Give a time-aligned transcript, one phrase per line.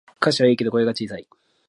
[0.19, 1.27] 歌詞はいいけど声が小さい